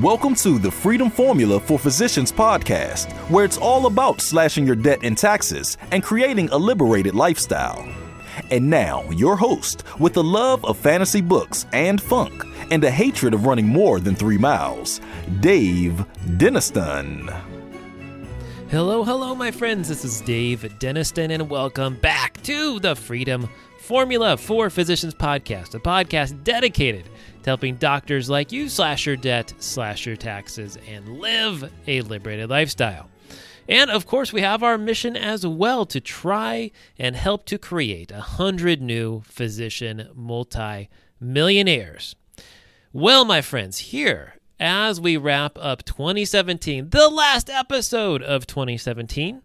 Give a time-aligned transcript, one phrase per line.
[0.00, 5.00] Welcome to the Freedom Formula for Physicians podcast, where it's all about slashing your debt
[5.02, 7.86] and taxes and creating a liberated lifestyle.
[8.50, 13.34] And now, your host, with a love of fantasy books and funk, and a hatred
[13.34, 15.02] of running more than three miles,
[15.40, 16.02] Dave
[16.38, 17.28] Denniston.
[18.70, 19.90] Hello, hello, my friends.
[19.90, 23.46] This is Dave Denniston, and welcome back to the Freedom
[23.82, 29.52] Formula for Physicians podcast, a podcast dedicated to helping doctors like you slash your debt,
[29.58, 33.10] slash your taxes, and live a liberated lifestyle.
[33.68, 38.12] And of course, we have our mission as well to try and help to create
[38.12, 42.14] a hundred new physician multi millionaires.
[42.92, 49.42] Well, my friends, here as we wrap up 2017, the last episode of 2017,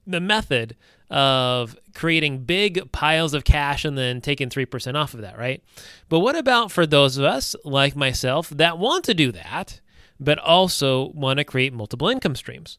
[0.05, 0.75] The method
[1.09, 5.63] of creating big piles of cash and then taking 3% off of that, right?
[6.07, 9.81] But what about for those of us like myself that want to do that,
[10.19, 12.77] but also want to create multiple income streams?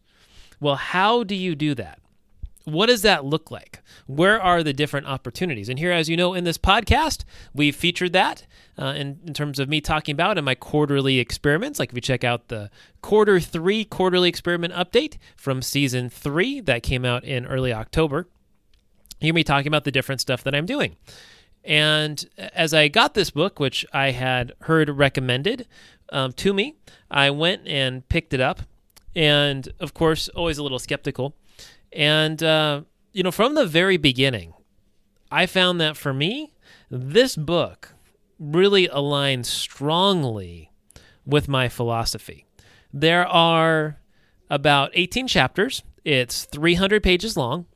[0.60, 1.98] Well, how do you do that?
[2.64, 3.80] What does that look like?
[4.06, 5.68] Where are the different opportunities?
[5.68, 8.46] And here, as you know, in this podcast, we've featured that
[8.78, 11.78] uh, in, in terms of me talking about in my quarterly experiments.
[11.78, 12.70] Like if you check out the
[13.02, 18.28] quarter three quarterly experiment update from season three that came out in early October,
[19.20, 20.96] you me talking about the different stuff that I'm doing.
[21.64, 25.66] And as I got this book, which I had heard recommended
[26.10, 26.76] um, to me,
[27.10, 28.62] I went and picked it up.
[29.14, 31.34] And of course, always a little skeptical
[31.92, 34.52] and, uh, you know, from the very beginning,
[35.30, 36.52] I found that for me,
[36.90, 37.94] this book
[38.38, 40.70] really aligns strongly
[41.26, 42.46] with my philosophy.
[42.92, 43.98] There are
[44.48, 47.66] about 18 chapters, it's 300 pages long,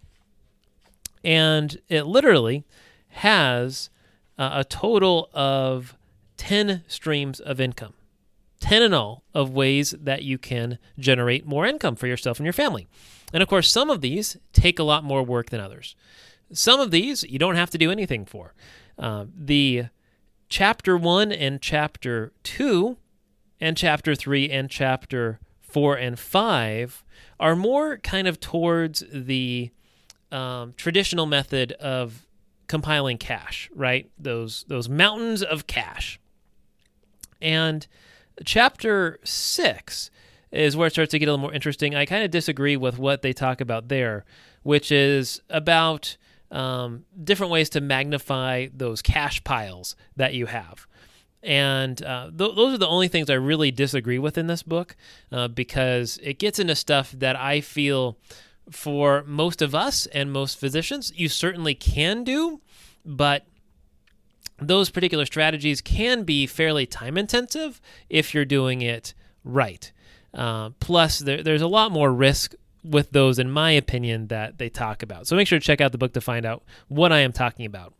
[1.23, 2.65] and it literally
[3.09, 3.91] has
[4.39, 5.97] uh, a total of
[6.37, 7.95] 10 streams of income.
[8.61, 12.53] 10 in all of ways that you can generate more income for yourself and your
[12.53, 12.89] family.
[13.35, 15.97] And of course, some of these take a lot more work than others.
[16.53, 18.55] Some of these you don't have to do anything for.
[18.97, 19.87] Uh, the
[20.49, 22.97] chapter one and chapter two,
[23.61, 27.05] and chapter three and chapter four and five
[27.41, 29.73] are more kind of towards the
[30.31, 32.29] um, traditional method of
[32.69, 34.11] compiling cash, right?
[34.17, 36.21] Those those mountains of cash.
[37.43, 37.85] And
[38.45, 40.11] chapter six
[40.55, 41.95] is where it starts to get a little more interesting.
[41.95, 44.25] I kind of disagree with what they talk about there,
[44.63, 46.17] which is about
[46.51, 50.87] um, different ways to magnify those cash piles that you have.
[51.43, 54.97] And uh, th- those are the only things I really disagree with in this book
[55.31, 58.17] uh, because it gets into stuff that I feel
[58.71, 62.61] for most of us and most physicians, you certainly can do,
[63.05, 63.45] but
[64.59, 69.93] those particular strategies can be fairly time intensive if you're doing it right.
[70.35, 74.69] Uh, plus, there, there's a lot more risk with those, in my opinion, that they
[74.69, 75.27] talk about.
[75.27, 77.67] So make sure to check out the book to find out what I am talking
[77.67, 77.95] about.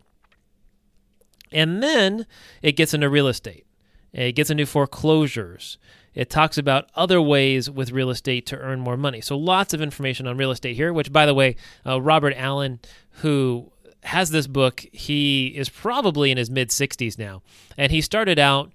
[1.53, 2.27] And then
[2.63, 3.67] it gets into real estate.
[4.13, 5.79] It gets into foreclosures.
[6.15, 9.21] It talks about other ways with real estate to earn more money.
[9.21, 12.79] So lots of information on real estate here, which, by the way, uh, Robert Allen,
[13.23, 13.73] who
[14.05, 17.43] has this book, he is probably in his mid 60s now.
[17.77, 18.73] And he started out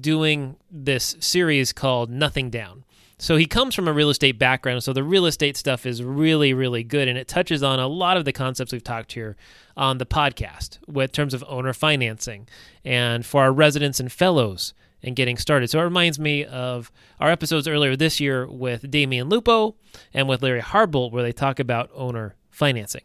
[0.00, 2.84] doing this series called Nothing Down.
[3.20, 6.54] So he comes from a real estate background, so the real estate stuff is really,
[6.54, 9.36] really good, and it touches on a lot of the concepts we've talked here
[9.76, 12.48] on the podcast with terms of owner financing
[12.82, 14.72] and for our residents and fellows
[15.02, 15.68] and getting started.
[15.68, 16.90] So it reminds me of
[17.20, 19.76] our episodes earlier this year with Damion Lupo
[20.14, 23.04] and with Larry Harbolt, where they talk about owner financing.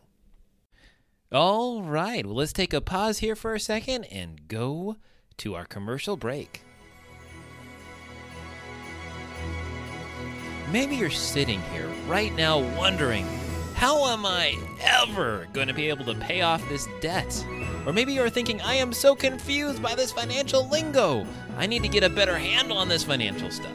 [1.29, 4.95] All right, well, let's take a pause here for a second and go
[5.39, 6.61] to our commercial break.
[10.75, 13.25] Maybe you're sitting here right now wondering,
[13.75, 17.45] how am I ever going to be able to pay off this debt?
[17.85, 21.25] Or maybe you're thinking, I am so confused by this financial lingo.
[21.55, 23.71] I need to get a better handle on this financial stuff.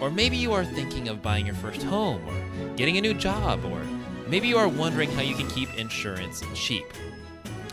[0.00, 3.64] Or maybe you are thinking of buying your first home or getting a new job,
[3.64, 3.80] or
[4.26, 6.86] maybe you are wondering how you can keep insurance cheap.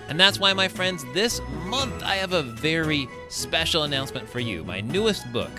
[0.09, 4.63] And that's why, my friends, this month I have a very special announcement for you.
[4.63, 5.49] My newest book,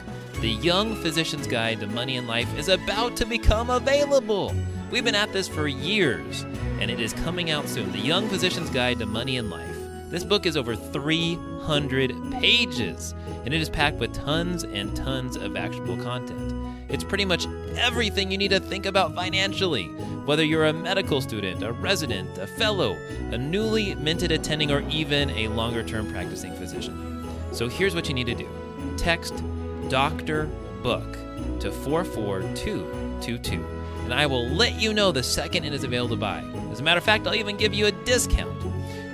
[0.40, 4.54] The Young Physician's Guide to Money and Life, is about to become available.
[4.88, 6.42] We've been at this for years,
[6.78, 7.90] and it is coming out soon.
[7.90, 9.76] The Young Physician's Guide to Money and Life.
[10.10, 15.56] This book is over 300 pages, and it is packed with tons and tons of
[15.56, 16.54] actionable content.
[16.88, 19.86] It's pretty much everything you need to think about financially,
[20.24, 22.92] whether you're a medical student, a resident, a fellow,
[23.32, 27.28] a newly minted attending, or even a longer term practicing physician.
[27.50, 28.48] So here's what you need to do
[28.96, 29.42] text
[29.88, 30.46] Dr.
[30.82, 31.16] Book
[31.60, 33.64] to 44222,
[34.04, 36.44] and I will let you know the second it is available to buy.
[36.70, 38.54] As a matter of fact, I'll even give you a discount.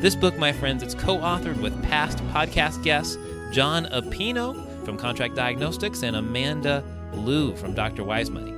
[0.01, 3.17] This book, my friends, it's co authored with past podcast guests
[3.53, 6.83] Jon Appino from Contract Diagnostics and Amanda
[7.13, 8.03] Lou from Dr.
[8.03, 8.53] Wise Money.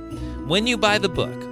[0.45, 1.43] When you buy the book,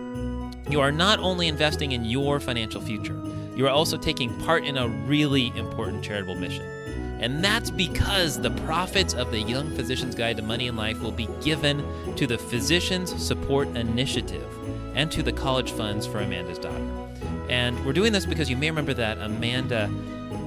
[0.70, 3.22] you are not only investing in your financial future,
[3.56, 6.75] you are also taking part in a really important charitable mission.
[7.20, 11.12] And that's because the profits of the Young Physician's Guide to Money and Life will
[11.12, 11.84] be given
[12.16, 14.46] to the Physicians Support Initiative
[14.96, 16.86] and to the college funds for Amanda's daughter.
[17.50, 19.90] And we're doing this because you may remember that Amanda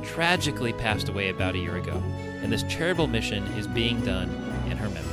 [0.03, 2.03] tragically passed away about a year ago,
[2.43, 4.29] and this charitable mission is being done
[4.70, 5.05] in her memory.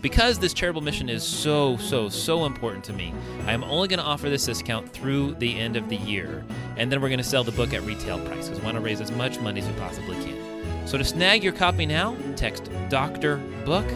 [0.00, 3.14] Because this charitable mission is so, so, so important to me,
[3.46, 6.44] I'm only going to offer this discount through the end of the year,
[6.76, 8.82] and then we're going to sell the book at retail price because we want to
[8.82, 10.51] raise as much money as we possibly can.
[10.86, 13.36] So to snag your copy now, text Dr.
[13.64, 13.86] Book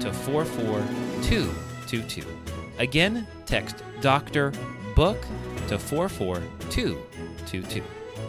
[0.00, 2.26] to 44222.
[2.78, 4.52] Again, text Dr.
[4.94, 5.18] Book
[5.68, 7.82] to 44222.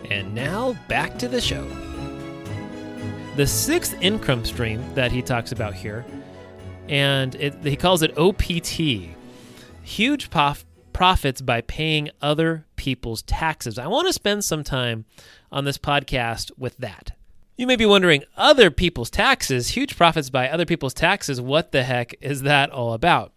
[0.10, 1.68] And now back to the show.
[3.36, 6.06] The sixth income stream that he talks about here,
[6.88, 9.10] and it, he calls it OPT
[9.82, 13.78] huge prof- profits by paying other people's taxes.
[13.78, 15.06] I want to spend some time
[15.52, 17.12] on this podcast with that.
[17.58, 21.84] You may be wondering, other people's taxes, huge profits by other people's taxes, what the
[21.84, 23.32] heck is that all about?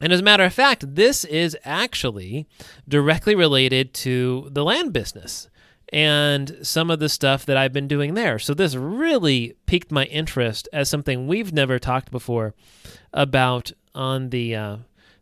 [0.00, 2.48] And as a matter of fact, this is actually
[2.88, 5.48] directly related to the land business
[5.92, 8.40] and some of the stuff that I've been doing there.
[8.40, 12.54] So this really piqued my interest as something we've never talked before
[13.12, 14.76] about on the uh,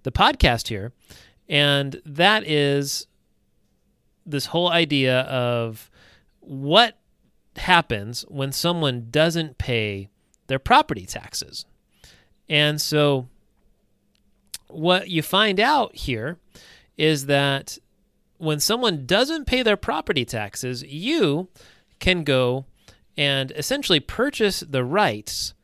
[0.05, 0.93] the podcast here,
[1.49, 3.07] and that is
[4.25, 5.91] this whole idea of
[6.39, 7.00] what
[7.57, 10.09] happens when someone doesn't pay
[10.47, 11.65] their property taxes.
[12.49, 13.29] And so
[14.69, 16.39] what you find out here
[16.97, 17.79] is that
[18.39, 21.49] when someone doesn't pay their property taxes, you
[21.99, 22.65] can go
[23.17, 25.55] and essentially purchase the rights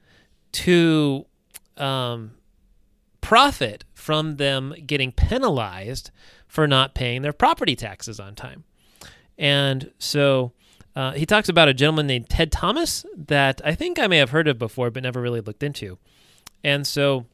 [0.52, 1.26] to
[1.76, 2.32] um,
[3.20, 6.10] profit from them getting penalized
[6.46, 8.64] for not paying their property taxes on time.
[9.38, 10.52] And so
[10.96, 14.30] uh, he talks about a gentleman named Ted Thomas that I think I may have
[14.30, 15.98] heard of before, but never really looked into.
[16.64, 17.26] And so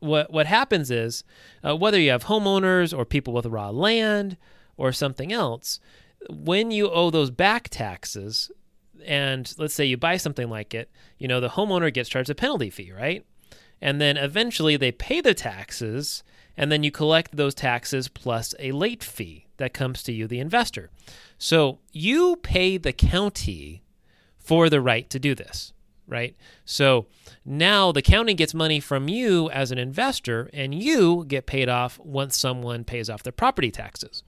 [0.00, 1.22] what what happens is
[1.64, 4.36] uh, whether you have homeowners or people with raw land
[4.76, 5.78] or something else,
[6.28, 8.50] when you owe those back taxes,
[9.06, 12.34] and let's say you buy something like it, you know the homeowner gets charged a
[12.34, 13.24] penalty fee, right?
[13.80, 16.24] And then eventually they pay the taxes,
[16.56, 20.40] and then you collect those taxes plus a late fee that comes to you, the
[20.40, 20.90] investor.
[21.38, 23.84] So you pay the county
[24.36, 25.72] for the right to do this,
[26.08, 26.34] right?
[26.64, 27.06] So
[27.44, 31.96] now the county gets money from you as an investor, and you get paid off
[32.00, 34.24] once someone pays off their property taxes.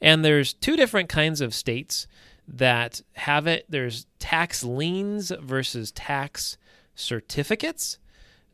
[0.00, 2.08] And there's two different kinds of states
[2.48, 3.66] that have it.
[3.68, 6.58] There's tax liens versus tax
[6.96, 7.98] certificates,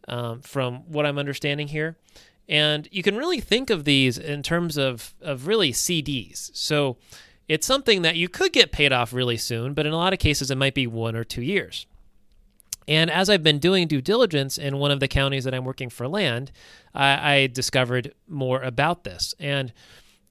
[0.07, 1.97] um, from what I'm understanding here.
[2.49, 6.51] And you can really think of these in terms of, of really CDs.
[6.55, 6.97] So
[7.47, 10.19] it's something that you could get paid off really soon, but in a lot of
[10.19, 11.87] cases, it might be one or two years.
[12.87, 15.91] And as I've been doing due diligence in one of the counties that I'm working
[15.91, 16.51] for land,
[16.95, 19.35] I, I discovered more about this.
[19.39, 19.75] And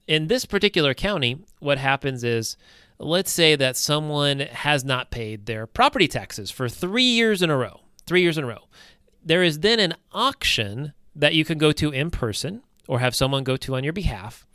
[0.08, 2.56] in this particular county, what happens is
[2.98, 7.56] let's say that someone has not paid their property taxes for three years in a
[7.56, 8.64] row, three years in a row.
[9.24, 13.44] There is then an auction that you can go to in person or have someone
[13.44, 14.46] go to on your behalf.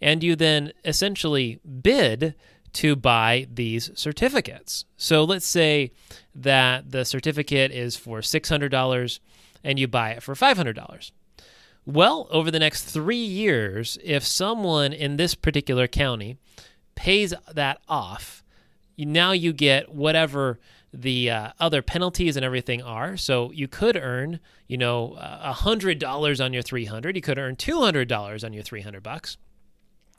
[0.00, 2.34] And you then essentially bid
[2.74, 4.84] to buy these certificates.
[4.96, 5.92] So let's say
[6.34, 9.18] that the certificate is for $600
[9.62, 11.10] and you buy it for $500.
[11.86, 16.38] Well, over the next three years, if someone in this particular county
[16.94, 18.42] pays that off,
[18.96, 20.58] now you get whatever
[20.96, 23.16] the uh, other penalties and everything are.
[23.16, 27.16] So you could earn, you know, hundred dollars on your three hundred.
[27.16, 29.36] You could earn two hundred dollars on your three hundred bucks,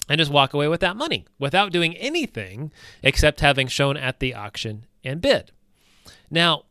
[0.10, 4.34] and just walk away with that money without doing anything except having shown at the
[4.34, 5.52] auction and bid.
[6.30, 6.64] Now,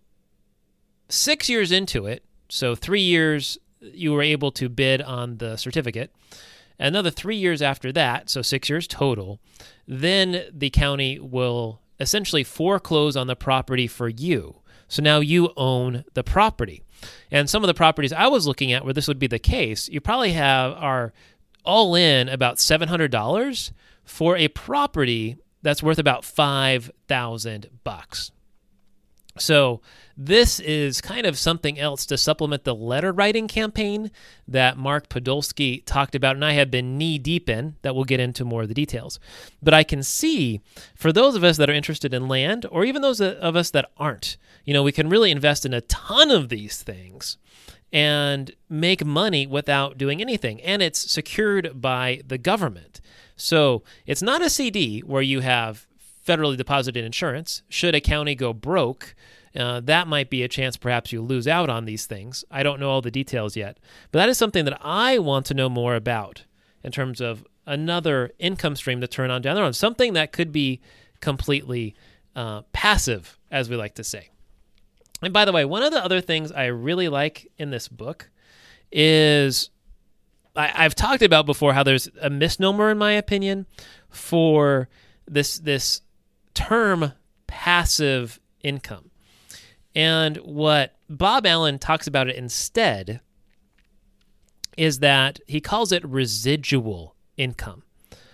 [1.08, 6.12] six years into it, so three years you were able to bid on the certificate.
[6.78, 9.38] Another three years after that, so six years total,
[9.86, 14.60] then the county will essentially foreclose on the property for you.
[14.88, 16.82] So now you own the property.
[17.30, 19.88] And some of the properties I was looking at where this would be the case,
[19.88, 21.12] you probably have are
[21.64, 23.72] all in about $700
[24.04, 28.30] for a property that's worth about 5,000 bucks.
[29.36, 29.80] So
[30.16, 34.12] this is kind of something else to supplement the letter writing campaign
[34.46, 37.76] that Mark Podolsky talked about, and I have been knee deep in.
[37.82, 39.18] That we'll get into more of the details.
[39.62, 40.60] But I can see
[40.94, 43.90] for those of us that are interested in land, or even those of us that
[43.96, 47.36] aren't, you know, we can really invest in a ton of these things
[47.92, 50.60] and make money without doing anything.
[50.62, 53.00] And it's secured by the government.
[53.36, 55.86] So it's not a CD where you have
[56.26, 57.62] federally deposited insurance.
[57.68, 59.14] Should a county go broke,
[59.56, 62.44] uh, that might be a chance perhaps you lose out on these things.
[62.50, 63.78] I don't know all the details yet,
[64.10, 66.44] but that is something that I want to know more about
[66.82, 70.52] in terms of another income stream to turn on down the road, something that could
[70.52, 70.80] be
[71.20, 71.94] completely
[72.36, 74.30] uh, passive, as we like to say.
[75.22, 78.30] And by the way, one of the other things I really like in this book
[78.92, 79.70] is
[80.56, 83.66] I, have talked about before how there's a misnomer, in my opinion,
[84.10, 84.88] for
[85.26, 86.02] this this
[86.54, 87.12] term
[87.46, 89.10] passive income.
[89.94, 93.20] And what Bob Allen talks about it instead
[94.76, 97.84] is that he calls it residual income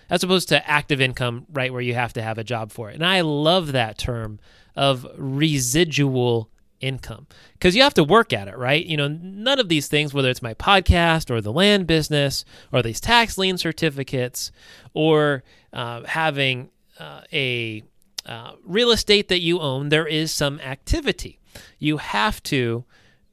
[0.09, 2.95] as opposed to active income, right, where you have to have a job for it.
[2.95, 4.39] And I love that term
[4.75, 6.49] of residual
[6.81, 8.85] income because you have to work at it, right?
[8.85, 12.81] You know, none of these things, whether it's my podcast or the land business or
[12.81, 14.51] these tax lien certificates
[14.93, 17.83] or uh, having uh, a
[18.25, 21.39] uh, real estate that you own, there is some activity.
[21.79, 22.85] You have to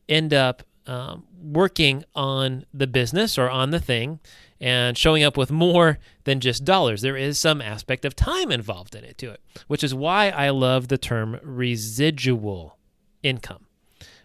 [0.09, 4.21] end up um, working on the business or on the thing
[4.61, 7.03] and showing up with more than just dollars.
[7.03, 10.51] There is some aspect of time involved in it to it, which is why I
[10.51, 12.77] love the term residual
[13.23, 13.67] income,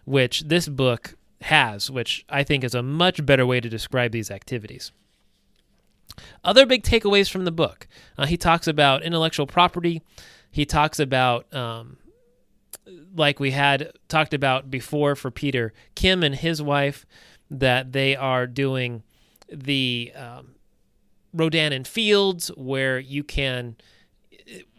[0.04, 4.30] which this book has, which I think is a much better way to describe these
[4.30, 4.90] activities.
[6.42, 10.02] Other big takeaways from the book uh, he talks about intellectual property,
[10.54, 11.96] he talks about, um,
[13.16, 17.04] like we had talked about before for Peter, Kim and his wife,
[17.50, 19.02] that they are doing
[19.52, 20.54] the um,
[21.32, 23.74] Rodan and Fields, where you can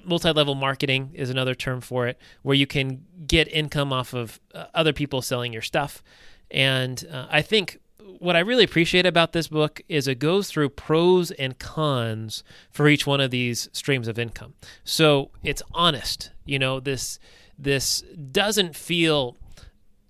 [0.05, 4.67] multi-level marketing is another term for it, where you can get income off of uh,
[4.73, 6.01] other people selling your stuff.
[6.49, 7.81] And uh, I think
[8.19, 12.87] what I really appreciate about this book is it goes through pros and cons for
[12.87, 14.53] each one of these streams of income.
[14.83, 16.31] So it's honest.
[16.45, 17.19] You know, this
[17.57, 19.37] this doesn't feel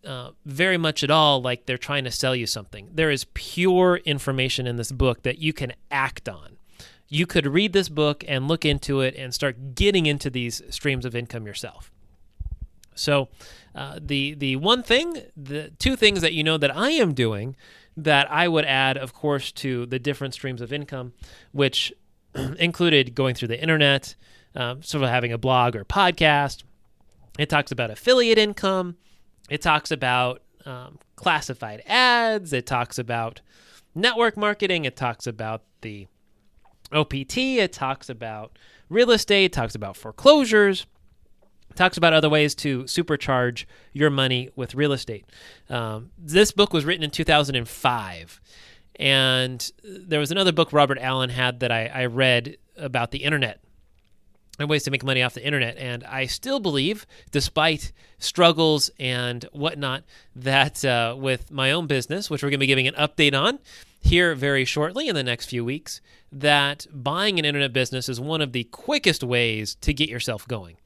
[0.05, 2.89] uh, very much at all like they're trying to sell you something.
[2.93, 6.57] There is pure information in this book that you can act on.
[7.07, 11.05] You could read this book and look into it and start getting into these streams
[11.05, 11.91] of income yourself.
[12.95, 13.29] So,
[13.75, 17.55] uh, the the one thing, the two things that you know that I am doing
[17.97, 21.13] that I would add, of course, to the different streams of income,
[21.51, 21.93] which
[22.59, 24.15] included going through the internet,
[24.55, 26.63] um, sort of having a blog or podcast.
[27.37, 28.97] It talks about affiliate income.
[29.49, 32.53] It talks about um, classified ads.
[32.53, 33.41] It talks about
[33.93, 34.85] network marketing.
[34.85, 36.07] It talks about the
[36.91, 37.37] OPT.
[37.37, 38.57] It talks about
[38.89, 39.45] real estate.
[39.45, 40.85] It talks about foreclosures
[41.75, 45.25] talks about other ways to supercharge your money with real estate.
[45.69, 48.41] Um, this book was written in 2005.
[48.97, 53.59] And there was another book Robert Allen had that I, I read about the internet
[54.57, 55.77] and ways to make money off the internet.
[55.77, 60.03] And I still believe, despite struggles and whatnot,
[60.35, 63.59] that uh, with my own business, which we're going to be giving an update on
[63.99, 65.99] here very shortly in the next few weeks,
[66.31, 70.77] that buying an internet business is one of the quickest ways to get yourself going.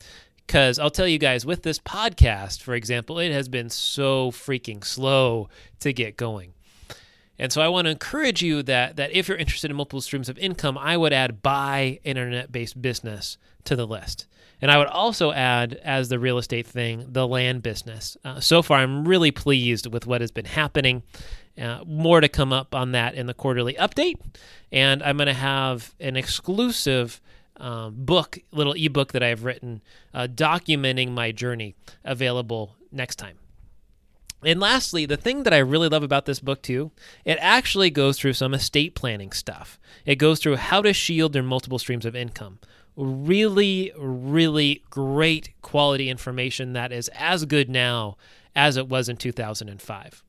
[0.49, 4.83] Because I'll tell you guys, with this podcast, for example, it has been so freaking
[4.83, 5.47] slow
[5.79, 6.53] to get going.
[7.37, 10.27] And so I want to encourage you that that if you're interested in multiple streams
[10.27, 14.25] of income, I would add buy internet-based business to the list.
[14.59, 18.17] And I would also add, as the real estate thing, the land business.
[18.25, 21.03] Uh, so far, I'm really pleased with what has been happening.
[21.61, 24.15] Uh, more to come up on that in the quarterly update.
[24.71, 27.21] And I'm going to have an exclusive
[27.59, 29.81] um, book, little ebook that I've written,
[30.13, 33.37] uh, documenting my journey available next time.
[34.43, 36.91] And lastly, the thing that I really love about this book too,
[37.25, 39.79] it actually goes through some estate planning stuff.
[40.05, 42.59] It goes through how to shield your multiple streams of income.
[42.95, 48.17] Really, really great quality information that is as good now
[48.55, 50.23] as it was in 2005.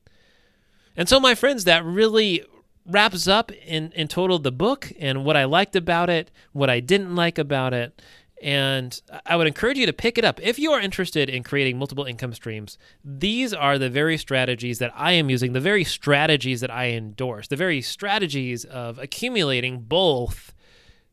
[0.96, 2.44] And so, my friends, that really
[2.86, 6.80] wraps up in, in total the book and what I liked about it, what I
[6.80, 8.00] didn't like about it.
[8.42, 10.40] And I would encourage you to pick it up.
[10.40, 14.92] If you are interested in creating multiple income streams, these are the very strategies that
[14.96, 20.54] I am using, the very strategies that I endorse, the very strategies of accumulating both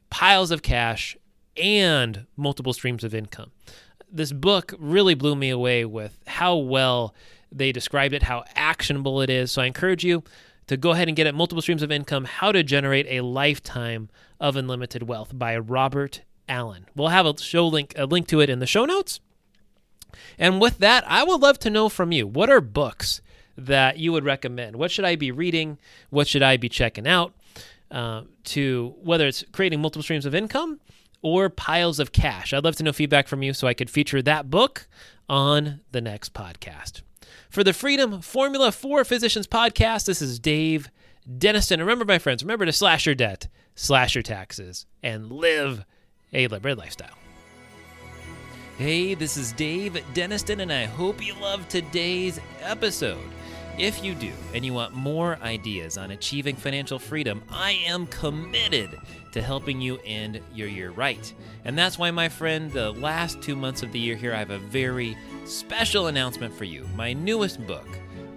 [0.10, 1.18] piles of cash
[1.58, 3.52] and multiple streams of income.
[4.10, 7.14] This book really blew me away with how well
[7.52, 9.52] they described it, how actionable it is.
[9.52, 10.24] So I encourage you
[10.68, 14.10] to go ahead and get at multiple streams of income how to generate a lifetime
[14.40, 16.86] of unlimited wealth by robert allen.
[16.96, 19.20] We'll have a show link a link to it in the show notes.
[20.38, 23.22] And with that i would love to know from you what are books
[23.58, 24.76] that you would recommend?
[24.76, 25.78] What should i be reading?
[26.10, 27.34] What should i be checking out?
[27.90, 30.80] Uh, to whether it's creating multiple streams of income
[31.22, 32.54] or piles of cash.
[32.54, 34.88] I'd love to know feedback from you so i could feature that book
[35.30, 37.02] on the next podcast
[37.50, 40.90] for the Freedom Formula for Physicians podcast, this is Dave
[41.30, 41.80] Denniston.
[41.80, 45.86] Remember, my friends, remember to slash your debt, slash your taxes, and live
[46.34, 47.18] a liberated lifestyle.
[48.78, 53.18] Hey, this is Dave Denniston, and I hope you love today's episode.
[53.78, 58.98] If you do, and you want more ideas on achieving financial freedom, I am committed
[59.34, 61.32] to helping you end your year right.
[61.64, 64.50] And that's why, my friend, the last two months of the year here, I have
[64.50, 65.16] a very
[65.46, 66.88] special announcement for you.
[66.96, 67.88] My newest book,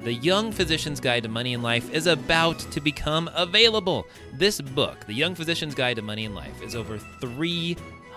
[0.03, 4.07] The Young Physician's Guide to Money and Life, is about to become available.
[4.35, 6.99] This book, The Young Physician's Guide to Money and Life, is over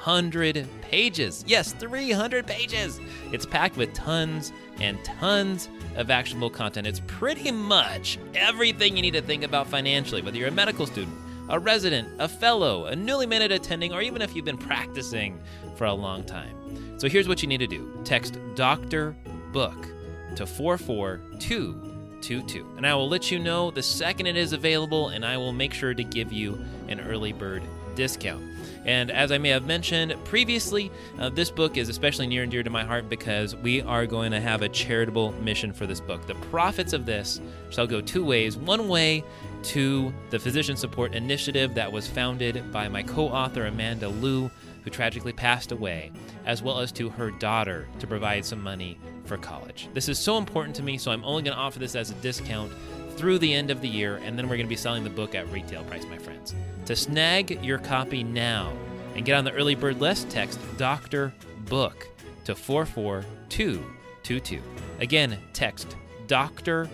[0.04, 1.46] 300 pages.
[1.48, 3.00] Yes, 300 pages.
[3.32, 6.88] It's packed with tons and tons of actionable content.
[6.88, 11.16] It's pretty much everything you need to think about financially, whether you're a medical student,
[11.48, 15.40] a resident, a fellow, a newly minted attending, or even if you've been practicing
[15.78, 17.00] for a long time.
[17.00, 19.16] So here's what you need to do text Dr.
[19.54, 19.88] Book
[20.36, 22.74] to 44222.
[22.76, 25.74] And I will let you know the second it is available, and I will make
[25.74, 27.64] sure to give you an early bird
[27.96, 28.44] discount.
[28.86, 32.64] And as I may have mentioned previously, uh, this book is especially near and dear
[32.64, 36.26] to my heart because we are going to have a charitable mission for this book.
[36.28, 38.58] The profits of this shall go two ways.
[38.58, 39.24] One way
[39.64, 44.52] to the Physician Support Initiative that was founded by my co author, Amanda Liu
[44.84, 46.12] who tragically passed away,
[46.46, 49.88] as well as to her daughter to provide some money for college.
[49.94, 52.16] This is so important to me, so I'm only going to offer this as a
[52.16, 52.72] discount
[53.18, 55.34] through the end of the year, and then we're going to be selling the book
[55.36, 56.54] at retail price, my friends.
[56.86, 58.74] To snag your copy now
[59.16, 61.34] and get on the early bird list, text Dr.
[61.70, 62.08] Book
[62.46, 64.62] to 44222.
[65.00, 65.96] Again, text
[66.28, 66.90] Dr.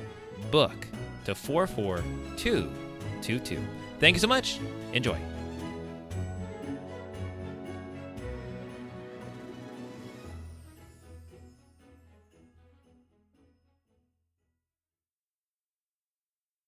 [0.51, 0.87] Book
[1.25, 3.59] to 44222.
[3.99, 4.59] Thank you so much.
[4.93, 5.38] Enjoy.